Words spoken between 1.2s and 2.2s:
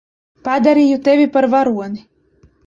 par varoni.